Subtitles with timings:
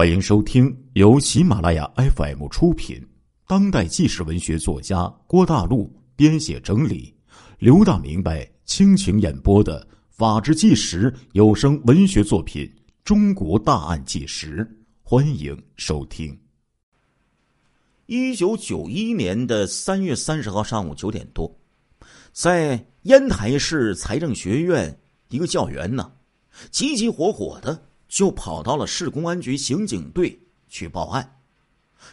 [0.00, 3.06] 欢迎收听由喜马拉雅 FM 出品、
[3.46, 7.14] 当代纪实文学作家郭大陆编写整理、
[7.58, 12.64] 刘大明白倾情演播的《法治纪实》有声文学作品
[13.04, 14.64] 《中国大案纪实》，
[15.02, 16.34] 欢迎收听。
[18.06, 21.54] 一九九一年的三月三十号上午九点多，
[22.32, 24.98] 在烟台市财政学院，
[25.28, 26.10] 一个教员呢，
[26.70, 27.89] 急急火火的。
[28.10, 30.36] 就跑到了市公安局刑警队
[30.68, 31.40] 去报案，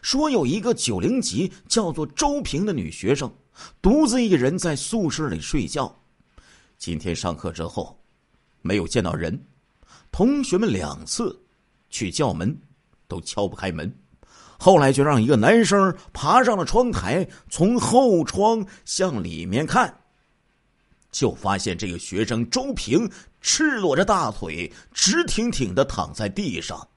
[0.04, 3.30] 说有一个九零级叫做周平的女学生，
[3.82, 5.94] 独自一人在宿舍里睡觉。
[6.78, 8.00] 今天上课之后，
[8.62, 9.44] 没有见到人，
[10.12, 11.38] 同学们两次
[11.90, 12.56] 去叫门，
[13.08, 13.92] 都敲不开门。
[14.59, 20.02] 后来就让一个男生爬上了窗台，从后窗向里面看。
[21.12, 23.10] 就发现这个学生周平
[23.42, 26.88] 赤裸着大腿，直挺挺的躺在地上，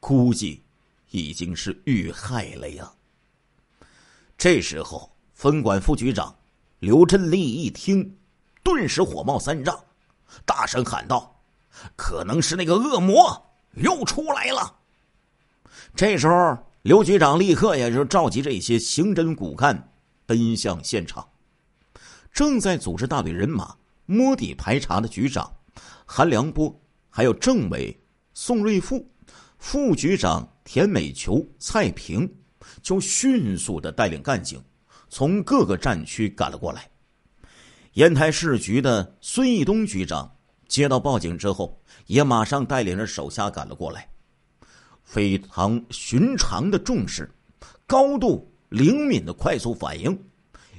[0.00, 0.62] 估计
[1.10, 2.90] 已经是遇害了呀。
[4.36, 6.34] 这时候，分管副局长
[6.78, 8.16] 刘振利一听，
[8.62, 9.78] 顿时火冒三丈，
[10.46, 11.40] 大声喊道
[11.96, 14.76] ：“可能是那个恶魔又出来了！”
[15.96, 19.92] 这时候，刘局长立刻也就召集这些刑侦骨干
[20.24, 21.28] 奔向现场。
[22.32, 23.74] 正在组织大队人马
[24.06, 25.52] 摸底排查的局长
[26.06, 26.74] 韩良波，
[27.10, 27.96] 还有政委
[28.32, 29.04] 宋瑞富、
[29.58, 32.32] 副局长田美球、蔡平，
[32.82, 34.62] 就迅速的带领干警
[35.08, 36.88] 从各个战区赶了过来。
[37.94, 40.30] 烟台市局的孙义东局长
[40.68, 44.08] 接到报警之后，也马上带领着手下赶了过来，
[45.02, 47.28] 非常寻常的重视，
[47.86, 50.16] 高度灵敏的快速反应，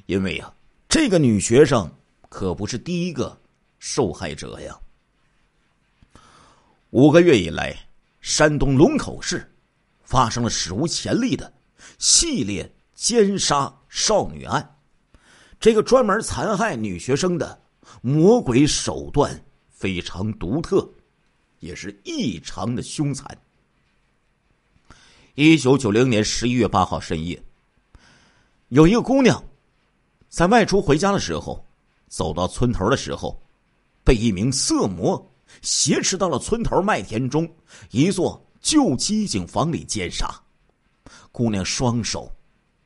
[0.05, 0.53] 因为呀。
[0.89, 1.87] 这个女学生
[2.29, 3.39] 可不是第一个
[3.77, 4.75] 受害者呀。
[6.89, 7.77] 五个月以来，
[8.21, 9.55] 山东龙口市
[10.01, 11.53] 发生了史无前例的
[11.99, 14.77] 系列奸杀少女案。
[15.59, 17.61] 这个专门残害女学生的
[18.01, 20.91] 魔鬼手段非常独特，
[21.59, 23.37] 也是异常的凶残。
[25.35, 27.39] 一九九零年十一月八号深夜，
[28.69, 29.43] 有一个姑娘。
[30.29, 31.65] 在外出回家的时候，
[32.07, 33.41] 走到村头的时候，
[34.03, 35.31] 被一名色魔
[35.61, 37.51] 挟持到了村头麦田中
[37.89, 40.29] 一座旧机井房里奸杀。
[41.31, 42.31] 姑娘双手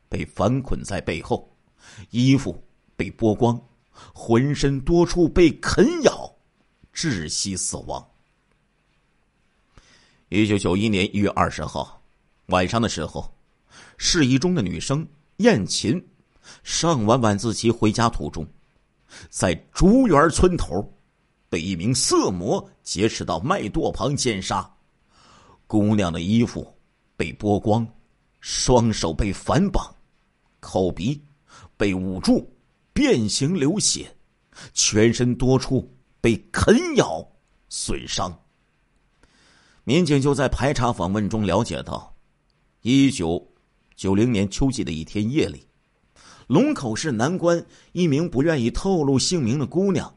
[0.08, 1.54] 被反捆在背后，
[2.12, 2.64] 衣服
[2.96, 3.62] 被剥光，
[4.14, 6.34] 浑身多处被啃咬，
[6.94, 8.06] 窒息死亡。
[10.30, 12.02] 一九九一年一月二十号
[12.48, 13.36] 晚上的时候，
[13.98, 15.06] 市一中的女生
[15.38, 16.02] 燕琴。
[16.64, 18.48] 上完晚自习回家途中，
[19.30, 20.92] 在竹园村头，
[21.50, 24.70] 被一名色魔劫持到麦垛旁奸杀。
[25.68, 26.76] 姑娘的衣服
[27.16, 27.88] 被剥光，
[28.40, 29.94] 双手被反绑，
[30.60, 31.22] 口鼻
[31.78, 32.48] 被捂住，
[32.92, 34.16] 变形流血，
[34.74, 37.26] 全身多处被啃咬
[37.70, 38.38] 损伤。
[39.84, 42.16] 民警就在排查访问中了解到，
[42.82, 43.52] 一九
[43.96, 45.68] 九零年秋季的一天夜里。
[46.48, 50.14] 龙口市南关一名不愿意透露姓名的姑娘，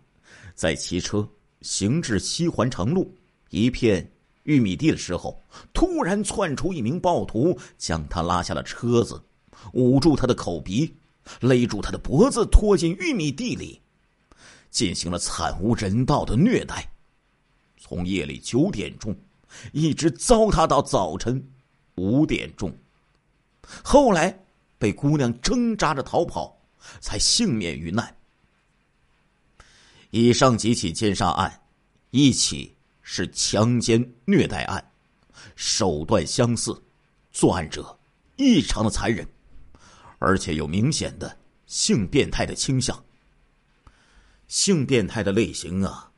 [0.55, 1.29] 在骑车
[1.61, 3.15] 行至西环城路
[3.51, 4.11] 一片
[4.43, 5.41] 玉米地的时候，
[5.73, 9.23] 突然窜出一名暴徒，将她拉下了车子，
[9.73, 10.93] 捂住她的口鼻，
[11.41, 13.81] 勒住她的脖子，拖进玉米地里，
[14.71, 16.91] 进行了惨无人道的虐待，
[17.79, 19.17] 从夜里九点钟
[19.73, 21.41] 一直糟蹋到早晨
[21.95, 22.77] 五点钟，
[23.85, 24.46] 后来。
[24.79, 26.57] 被姑娘挣扎着逃跑，
[27.01, 28.15] 才幸免于难。
[30.11, 31.63] 以上几起奸杀案，
[32.11, 34.93] 一起是强奸虐待案，
[35.57, 36.81] 手段相似，
[37.33, 37.99] 作案者
[38.37, 39.27] 异常的残忍，
[40.19, 41.37] 而且有明显的
[41.67, 43.03] 性变态的倾向。
[44.49, 46.11] 性变态的类型啊，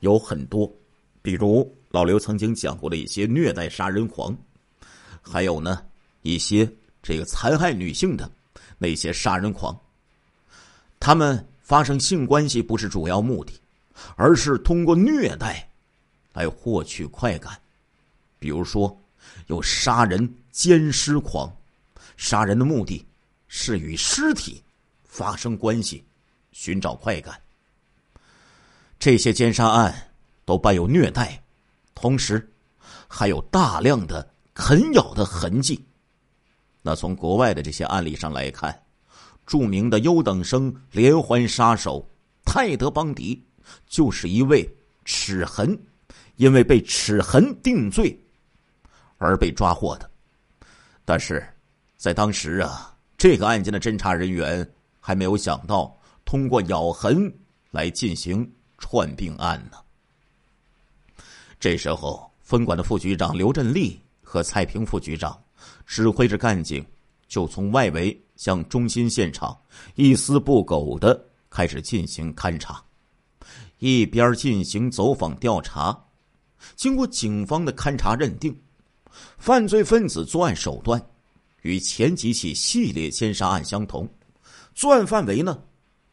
[0.00, 0.72] 有很多，
[1.20, 4.36] 比如老刘曾经讲过的一些虐待杀人狂，
[5.20, 5.84] 还有呢
[6.22, 6.70] 一些。
[7.06, 8.28] 这个残害女性的
[8.78, 9.78] 那些杀人狂，
[10.98, 13.52] 他们发生性关系不是主要目的，
[14.16, 15.70] 而是通过虐待
[16.32, 17.56] 来获取快感。
[18.40, 19.00] 比如说，
[19.46, 21.56] 有杀人奸尸狂，
[22.16, 23.06] 杀人的目的
[23.46, 24.60] 是与尸体
[25.04, 26.04] 发生关系，
[26.50, 27.40] 寻找快感。
[28.98, 30.10] 这些奸杀案
[30.44, 31.40] 都伴有虐待，
[31.94, 32.52] 同时
[33.06, 35.80] 还有大量的啃咬的痕迹。
[36.86, 38.80] 那从国外的这些案例上来看，
[39.44, 42.08] 著名的优等生连环杀手
[42.44, 43.44] 泰德·邦迪
[43.88, 44.72] 就是一位
[45.04, 45.76] 齿痕，
[46.36, 48.16] 因为被齿痕定罪
[49.18, 50.08] 而被抓获的。
[51.04, 51.44] 但是，
[51.96, 54.64] 在当时啊，这个案件的侦查人员
[55.00, 55.92] 还没有想到
[56.24, 57.28] 通过咬痕
[57.72, 58.48] 来进行
[58.78, 59.78] 串并案呢。
[61.58, 65.40] 这时候，分管的副局长刘振利和蔡平副局长
[65.86, 66.84] 指挥着干警，
[67.28, 69.56] 就从外围向中心现场
[69.94, 72.82] 一丝不苟的开始进行勘查，
[73.78, 75.96] 一边进行走访调查。
[76.74, 78.54] 经过警方的勘查认定，
[79.38, 81.00] 犯罪分子作案手段
[81.62, 84.08] 与前几起系列奸杀案相同，
[84.74, 85.62] 作案范围呢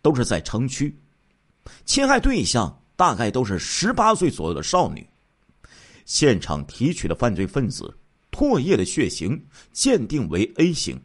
[0.04, 0.96] 都是在城区，
[1.84, 5.06] 侵害对象大概都是十八岁左右的少女。
[6.06, 7.92] 现场提取的犯罪分子
[8.34, 9.42] 唾液的血型
[9.72, 11.00] 鉴定为 A 型，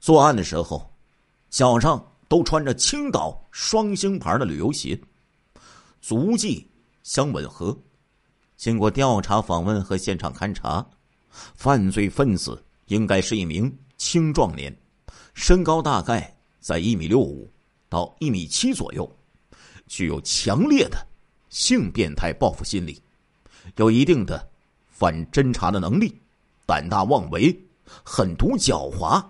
[0.00, 0.92] 作案的时候
[1.48, 5.00] 脚上都穿着青岛双星牌的旅游鞋，
[6.00, 6.68] 足迹
[7.04, 7.78] 相吻合。
[8.56, 10.86] 经过调查访问和现场勘查，
[11.30, 14.76] 犯罪分子应该是一名青壮年，
[15.34, 17.50] 身高大概在一米六五
[17.88, 19.10] 到一米七左右，
[19.86, 21.06] 具有强烈的
[21.48, 23.02] 性变态报复心理，
[23.76, 24.48] 有一定的
[24.88, 26.21] 反侦查的能力，
[26.66, 27.56] 胆大妄为，
[28.04, 29.24] 狠毒狡猾。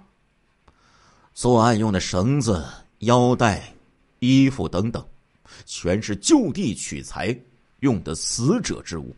[1.35, 2.65] 作案用的绳子、
[2.99, 3.73] 腰带、
[4.19, 5.05] 衣服等等，
[5.65, 7.37] 全是就地取材
[7.81, 9.15] 用的死者之物。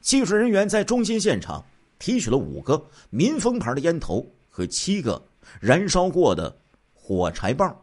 [0.00, 1.64] 技术人员在中心现场
[1.98, 5.22] 提取了五个民风牌的烟头和七个
[5.60, 6.54] 燃烧过的
[6.94, 7.74] 火柴棒，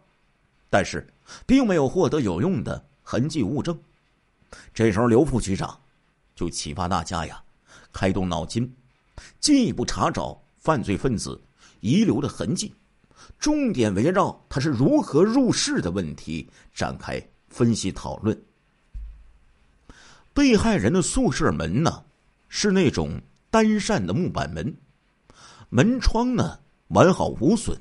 [0.69, 1.07] 但是
[1.45, 3.77] 并没有获得有用的痕迹物证。
[4.73, 5.79] 这时候，刘副局长
[6.35, 7.41] 就启发大家呀，
[7.93, 8.71] 开动脑筋，
[9.39, 11.41] 进一步查找犯罪分子
[11.79, 12.73] 遗留的痕迹，
[13.39, 18.39] 重点围绕他是如何入室的问题展开分析讨论。
[20.33, 22.03] 被害人的宿舍门呢？
[22.53, 24.75] 是那种单扇的木板门，
[25.69, 26.59] 门窗呢
[26.89, 27.77] 完好无损，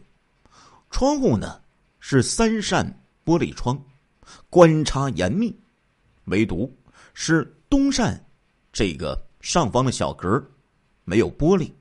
[0.90, 1.60] 窗户呢
[1.98, 3.80] 是三扇玻璃窗，
[4.48, 5.52] 关插严密，
[6.26, 6.72] 唯独
[7.14, 8.24] 是东扇
[8.72, 10.40] 这个上方的小格
[11.10, 11.72] 没有玻璃，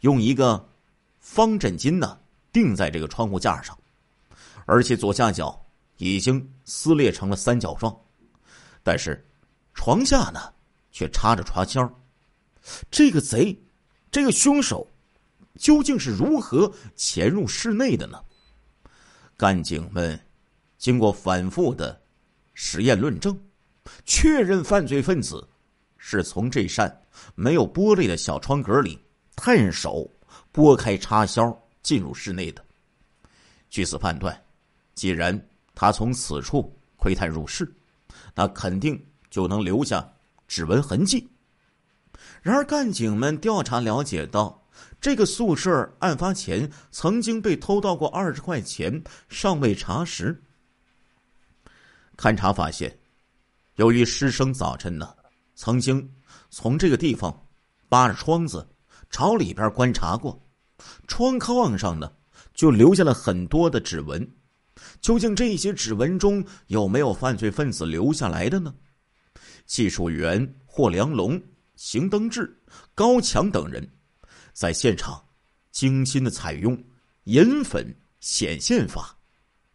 [0.00, 0.66] 用一个
[1.20, 2.18] 方枕巾呢
[2.50, 3.76] 钉在这个窗户架上，
[4.64, 5.66] 而且左下角
[5.98, 7.94] 已经撕裂成了三角状，
[8.82, 9.22] 但是
[9.74, 10.40] 床下呢。
[10.90, 11.88] 却插着插销，
[12.90, 13.56] 这个贼，
[14.10, 14.84] 这个凶手，
[15.56, 18.20] 究竟是如何潜入室内的呢？
[19.36, 20.18] 干警们
[20.76, 22.00] 经过反复的
[22.52, 23.38] 实验论证，
[24.04, 25.46] 确认犯罪分子
[25.98, 27.02] 是从这扇
[27.34, 28.98] 没有玻璃的小窗格里
[29.36, 30.10] 探手
[30.52, 32.64] 拨开插销进入室内的。
[33.70, 34.38] 据此判断，
[34.94, 37.70] 既然他从此处窥探入室，
[38.34, 40.06] 那肯定就能留下。
[40.48, 41.28] 指纹痕迹。
[42.40, 44.66] 然而，干警们调查了解到，
[44.98, 50.42] 这个宿舍案发前曾经被偷盗过二十块钱，尚未查实。
[52.16, 52.98] 勘查发现，
[53.74, 55.14] 由于师生早晨呢
[55.54, 56.10] 曾经
[56.50, 57.46] 从这个地方
[57.88, 58.68] 扒着窗子
[59.10, 60.40] 朝里边观察过，
[61.06, 62.12] 窗框上呢
[62.54, 64.28] 就留下了很多的指纹。
[65.00, 68.74] 究竟这些指纹中有没有犯罪分子留下来的呢？
[69.66, 71.40] 技术员霍良龙、
[71.76, 72.56] 邢登志、
[72.94, 73.86] 高强等人，
[74.52, 75.22] 在现场
[75.72, 76.80] 精心的采用
[77.24, 79.16] 银粉显现法，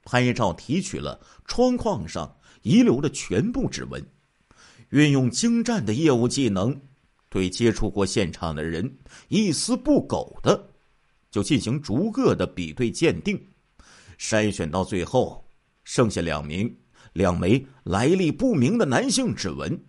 [0.04, 4.02] 拍照提取了窗框上遗留的全部指纹，
[4.94, 6.80] 运用精湛的业务技能，
[7.28, 8.96] 对接触过现场的人
[9.28, 10.70] 一丝不苟的
[11.32, 13.44] 就进行逐个的比对鉴定，
[14.20, 15.44] 筛选到最后，
[15.84, 16.72] 剩下两名。
[17.14, 19.84] 两枚来历不明的男性指纹，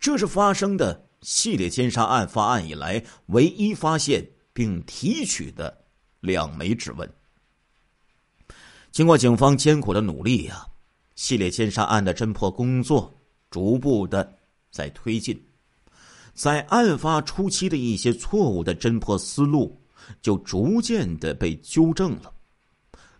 [0.00, 5.84] 这是发生的系列奸杀案发案以来唯一发现并提取的
[6.20, 7.08] 两枚指纹。
[8.90, 10.66] 经过警方艰苦的努力呀，
[11.14, 13.12] 系列奸杀案的侦破工作
[13.48, 14.32] 逐步的
[14.70, 15.40] 在推进，
[16.34, 19.80] 在案发初期的一些错误的侦破思路
[20.22, 22.32] 就逐渐的被纠正了。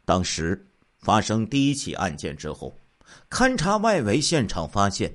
[0.04, 0.66] 当时
[0.98, 2.74] 发生第一起案件之后。
[3.28, 5.12] 勘察外围现场，发现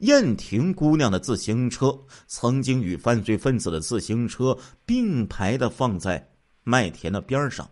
[0.00, 6.28] 燕婷姑娘的自行车曾经与犯罪分子的自行车并排的放在
[6.64, 7.70] 麦田的边上，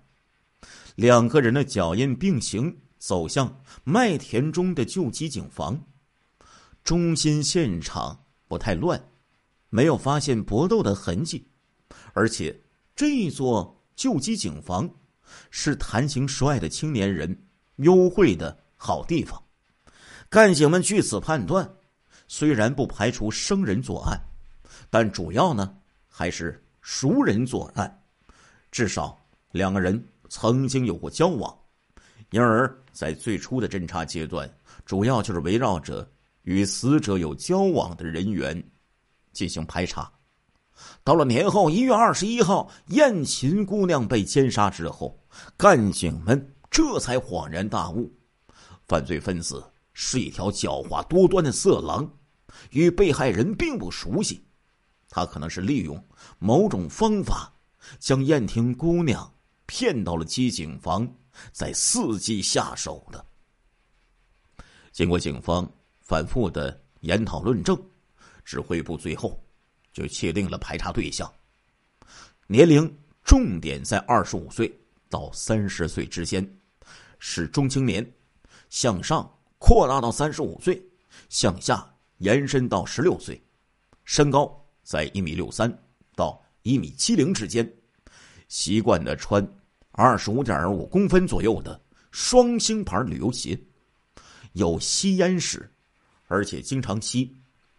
[0.94, 5.78] 两个人的脚印并行走向麦田中的救济警房。
[6.84, 9.02] 中心现场不太乱，
[9.68, 11.46] 没有发现搏斗的痕迹，
[12.14, 12.58] 而且
[12.96, 14.88] 这座救济警房
[15.50, 19.42] 是谈情说爱的青年人幽会的好地方。
[20.30, 21.70] 干警们据此判断，
[22.26, 24.20] 虽然不排除生人作案，
[24.90, 25.76] 但主要呢
[26.08, 28.02] 还是熟人作案，
[28.70, 29.18] 至少
[29.52, 31.58] 两个人曾经有过交往，
[32.30, 34.50] 因而，在最初的侦查阶段，
[34.84, 36.10] 主要就是围绕着
[36.42, 38.70] 与死者有交往的人员
[39.32, 40.10] 进行排查。
[41.02, 45.18] 到了年后一月二十一号，燕琴姑娘被奸杀之后，
[45.56, 48.12] 干警们这才恍然大悟：
[48.86, 52.08] 犯罪分子是一条狡猾多端的色狼，
[52.70, 54.40] 与被害人并不熟悉。
[55.10, 56.02] 他可能是利用
[56.38, 57.52] 某种方法，
[57.98, 59.28] 将燕婷姑娘
[59.66, 61.12] 骗到了机警房，
[61.50, 63.24] 在伺机下手的。
[64.92, 65.68] 经过警方
[66.08, 67.80] 反复的研讨论证，
[68.44, 69.40] 指挥部最后。
[69.90, 71.28] 就确定了排查对象，
[72.46, 74.72] 年龄重点在二十五岁
[75.08, 76.48] 到三十岁之间，
[77.18, 78.08] 是中青年，
[78.68, 80.80] 向上扩大到三十五岁，
[81.28, 81.84] 向下
[82.18, 83.42] 延伸到十六岁，
[84.04, 85.68] 身高在一米六三
[86.14, 87.68] 到一米七零之间，
[88.46, 89.44] 习惯的穿
[89.90, 91.80] 二十五点五公分左右的
[92.12, 93.58] 双星牌旅游鞋，
[94.52, 95.68] 有吸烟史，
[96.28, 97.36] 而且经常吸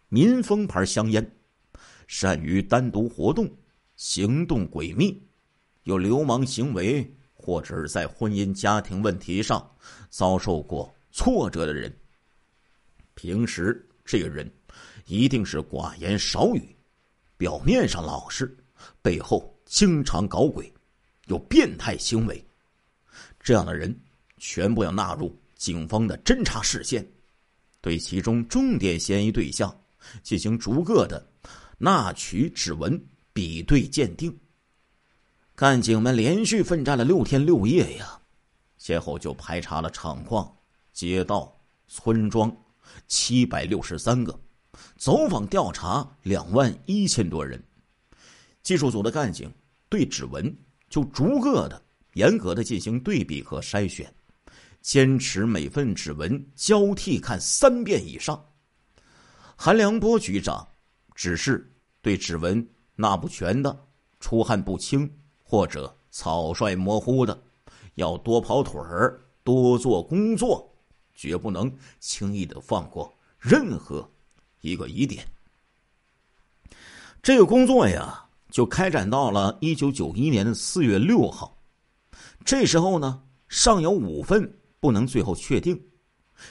[0.10, 1.36] 民风牌香烟。
[2.08, 3.50] 善于单独活动，
[3.96, 5.22] 行动诡秘，
[5.84, 9.66] 有流氓行为，或者是在婚姻家庭问题上
[10.10, 11.96] 遭受过挫折的人。
[13.14, 14.52] 平时这个人
[15.06, 16.76] 一定是寡言少语，
[17.38, 18.58] 表面上老实，
[19.04, 20.74] 背后经常搞鬼，
[21.28, 22.44] 有变态行为。
[23.40, 23.96] 这样的人
[24.38, 27.08] 全部要纳入警方的侦查视线，
[27.82, 29.76] 对其中重点嫌疑对象
[30.24, 31.26] 进行逐个的。
[31.82, 34.38] 纳取指纹比对鉴定，
[35.56, 38.20] 干警们连续奋战了六天六夜呀，
[38.78, 40.54] 先后就排查了厂矿、
[40.92, 41.58] 街道、
[41.88, 42.54] 村庄
[43.08, 44.38] 七百六十三个，
[44.98, 47.64] 走访调查两万一千多人。
[48.62, 49.50] 技术组的干警
[49.88, 50.54] 对指纹
[50.90, 51.82] 就逐个的
[52.16, 54.14] 严格的进行对比和筛选，
[54.82, 58.44] 坚持每份指纹交替看三遍以上。
[59.56, 60.68] 韩良波局长。
[61.22, 61.70] 只是
[62.02, 63.78] 对指纹纳不全的、
[64.22, 67.38] 出汗不清或者草率模糊的，
[67.96, 70.74] 要多跑腿儿、多做工作，
[71.14, 71.70] 绝不能
[72.00, 74.10] 轻易的放过任何
[74.62, 75.28] 一个疑点。
[77.22, 81.62] 这个工作呀，就开展到了一九九一年的四月六号。
[82.46, 85.82] 这时候呢，尚有五份不能最后确定，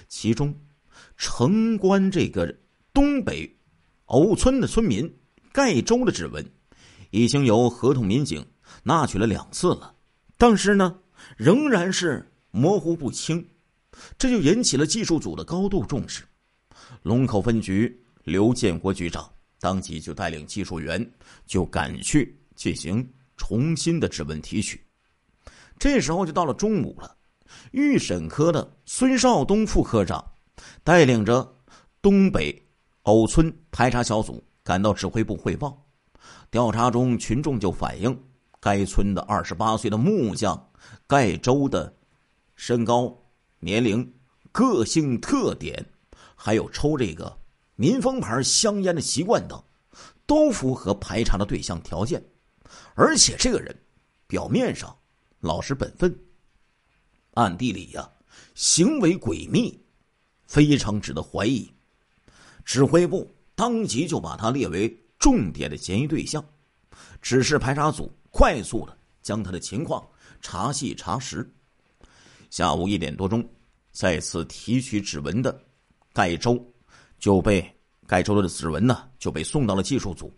[0.09, 0.55] 其中
[1.17, 2.57] 城关这个
[2.93, 3.55] 东北。
[4.07, 5.19] 藕村的村民
[5.53, 6.43] 盖州的指纹，
[7.11, 8.43] 已经由合同民警
[8.83, 9.95] 纳取了两次了，
[10.39, 10.99] 但是呢，
[11.37, 13.47] 仍然是模糊不清，
[14.17, 16.25] 这就引起了技术组的高度重视。
[17.03, 19.31] 龙口分局刘建国局长
[19.61, 21.07] 当即就带领技术员
[21.45, 23.07] 就赶去进行
[23.37, 24.81] 重新的指纹提取。
[25.79, 27.15] 这时候就到了中午了，
[27.73, 30.25] 预审科的孙少东副科长
[30.83, 31.57] 带领着
[32.01, 32.65] 东北。
[33.05, 35.83] 藕村排查小组赶到指挥部汇报，
[36.51, 38.23] 调查中群众就反映，
[38.61, 40.71] 该村的二十八岁的木匠
[41.07, 41.97] 盖周的
[42.55, 43.17] 身高、
[43.61, 44.13] 年龄、
[44.53, 45.87] 个性特点，
[46.37, 47.35] 还有抽这个
[47.77, 49.59] 民风牌香烟的习惯等，
[50.27, 52.23] 都符合排查的对象条件。
[52.95, 53.75] 而且这个人
[54.27, 54.95] 表面上
[55.41, 56.15] 老实本分，
[57.39, 58.11] 暗地里呀
[58.57, 59.81] 行为诡秘，
[60.45, 61.73] 非常值得怀疑。
[62.65, 66.45] 指挥部当即就把他列为重点的嫌疑对象，
[67.23, 70.05] 指示排查组快速的将他的情况
[70.41, 71.49] 查细查实。
[72.51, 73.49] 下午一点多钟，
[73.93, 75.57] 再次提取指纹的
[76.13, 76.61] 盖州
[77.21, 77.65] 就被
[78.05, 80.37] 盖州的指纹呢就被送到了技术组。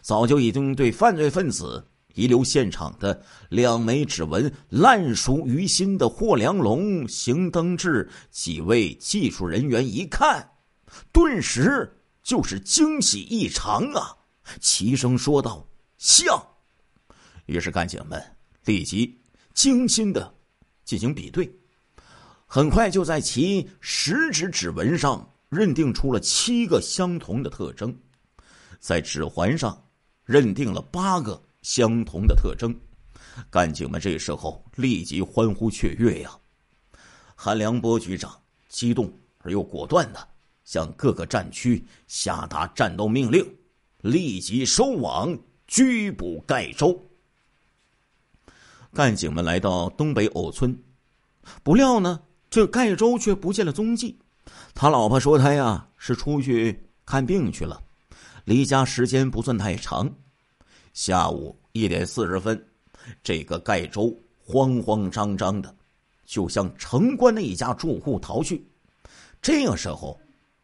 [0.00, 1.86] 早就已经对犯罪分子
[2.18, 10.50] 遗留现场的两枚指纹烂熟于心的霍良龙、邢登志几位技术人员一看。
[11.12, 14.16] 顿时就是惊喜异常啊！
[14.60, 15.64] 齐声说道
[15.96, 16.44] ：“像。”
[17.46, 18.20] 于是干警们
[18.64, 19.16] 立即
[19.54, 20.34] 精心的
[20.84, 21.48] 进行比对，
[22.46, 27.96] 很快就在其食指指纹上认定出了七个相同的特征，
[28.80, 29.86] 在指环上
[30.24, 32.74] 认定了八个相同的特征。
[33.50, 36.30] 干警们这时候立即欢呼雀跃呀！
[37.36, 38.34] 韩良波局长
[38.70, 40.28] 激动而又果断的。
[40.64, 43.42] 向各个战区下达战斗命令，
[44.02, 46.98] 立即收网拘捕盖州。
[48.92, 50.78] 干警们来到东北藕村，
[51.62, 52.20] 不料呢，
[52.50, 54.18] 这盖州却不见了踪迹。
[54.74, 57.82] 他老婆说他呀是出去看病去了，
[58.44, 60.14] 离家时间不算太长。
[60.92, 62.62] 下午一点四十分，
[63.22, 65.74] 这个盖州慌慌张张的
[66.24, 68.66] 就向城关的一家住户逃去。
[69.40, 70.18] 这个时候，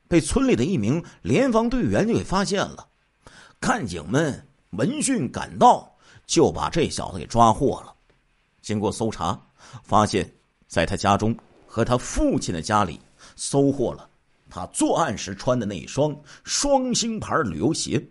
[0.09, 2.87] 被村里的一名联防队员就给发现了。
[3.61, 5.91] 干警们闻讯赶到，
[6.27, 7.95] 就把这小子给抓获了。
[8.61, 9.41] 经过搜查，
[9.83, 10.31] 发现
[10.67, 13.01] 在他家中和他父亲的家里
[13.37, 14.09] 搜获了
[14.51, 18.03] 他作案时穿的那一双双星牌旅游鞋，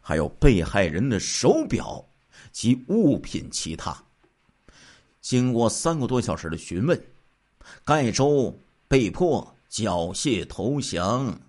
[0.00, 2.04] 还有被害人的手表
[2.52, 3.96] 及物品其他。
[5.20, 7.00] 经过三个多小时的询问，
[7.84, 9.56] 盖州被迫。
[9.70, 11.40] 缴械投降，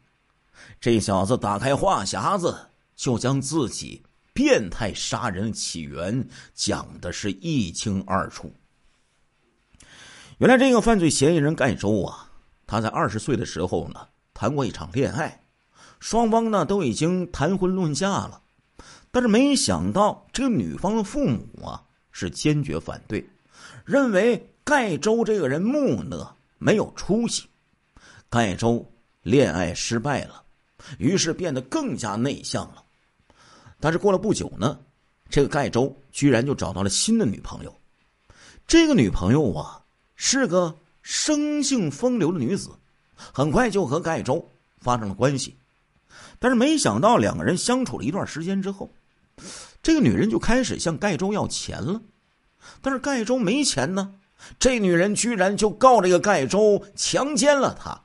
[0.80, 2.56] 这小子打开话匣子，
[2.96, 4.00] 就将自己
[4.32, 8.54] 变态杀人起源讲的是一清二楚。
[10.38, 12.30] 原来这个犯罪嫌疑人盖州啊，
[12.68, 15.44] 他在二十岁的时候呢，谈过一场恋爱，
[16.00, 18.41] 双方呢都已经谈婚论嫁了，
[19.12, 23.24] 但是没想到这个女方的父母啊是坚决反对，
[23.86, 27.46] 认为盖州这个人木讷，没有出息。
[28.30, 28.90] 盖州
[29.22, 30.42] 恋爱失败了，
[30.98, 32.84] 于是变得更加内向了。
[33.80, 34.80] 但是过了不久呢，
[35.30, 37.76] 这个盖州居然就找到了新的女朋友。
[38.66, 39.82] 这个女朋友啊，
[40.16, 42.70] 是个生性风流的女子，
[43.16, 44.50] 很快就和盖州
[44.80, 45.58] 发生了关系。
[46.40, 48.90] 但是没想到，两个人相处了一段时间之后，
[49.82, 52.02] 这个女人就开始向盖州要钱了。
[52.82, 54.14] 但是盖州没钱呢，
[54.60, 58.00] 这女人居然就告这个盖州强奸了她。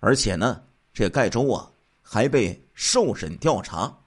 [0.00, 0.62] 而且呢，
[0.94, 1.70] 这个盖州啊
[2.02, 3.98] 还被受审调查。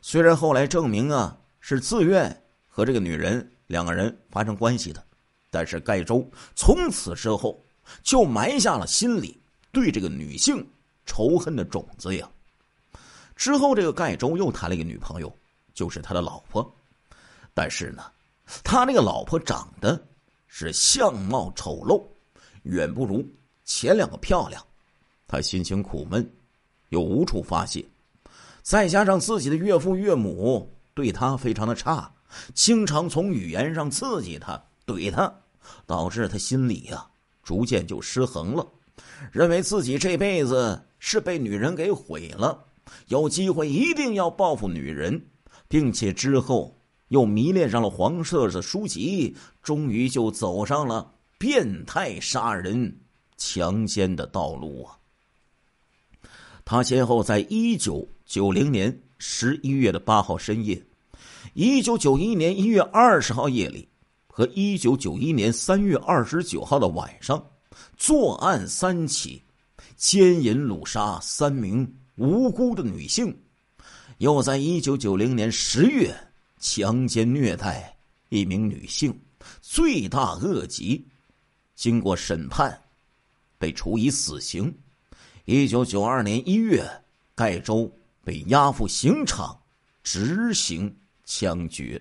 [0.00, 5.04] 虽然后来证明啊是自愿和这个女人两个人发生关系的，
[5.50, 7.62] 但是盖州从此之后
[8.02, 9.40] 就埋下了心里
[9.70, 10.66] 对这个女性
[11.04, 12.28] 仇恨的种子呀。
[13.36, 15.34] 之后，这个盖州又谈了一个女朋友，
[15.74, 16.74] 就是他的老婆。
[17.54, 18.02] 但是呢，
[18.64, 20.00] 他那个老婆长得
[20.46, 22.02] 是相貌丑陋，
[22.62, 23.24] 远不如
[23.64, 24.64] 前两个漂亮。
[25.26, 26.30] 他心情苦闷，
[26.90, 27.84] 又无处发泄，
[28.62, 32.12] 再加上自己的岳父岳母对他非常的差，
[32.54, 35.34] 经常从语言上刺激他、怼他，
[35.86, 37.06] 导致他心里呀
[37.42, 38.66] 逐渐就失衡了，
[39.30, 42.64] 认为自己这辈子是被女人给毁了，
[43.08, 45.26] 有机会一定要报复女人，
[45.72, 46.76] 并且之后
[47.08, 52.94] 又迷恋上了黄色的书籍，终于就走上了变态杀人、
[53.38, 54.98] 强奸的道路啊！
[56.62, 60.84] 他先后在一九九零年十一月的八号深夜，
[61.54, 63.88] 一九九一年一月二十号夜里，
[64.26, 67.42] 和一九九一年三月二十九号的晚上，
[67.96, 69.42] 作案三起，
[69.96, 73.34] 奸淫掳杀三名无辜的女性，
[74.22, 76.16] 又在一九九零年十月
[76.60, 77.92] 强奸虐待
[78.28, 79.12] 一名女性，
[79.60, 81.04] 罪大恶极，
[81.74, 82.80] 经过审判，
[83.58, 84.72] 被处以死刑。
[85.44, 86.88] 一九九二年一月，
[87.34, 89.60] 盖州被押赴刑场
[90.04, 92.00] 执行枪决。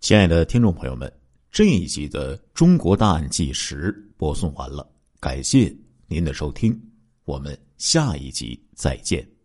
[0.00, 1.10] 亲爱的听众朋友们，
[1.50, 4.86] 这一集的《中国大案纪实》播送完了，
[5.18, 5.74] 感谢
[6.08, 6.78] 您的收听，
[7.30, 9.39] 我们下一集再见。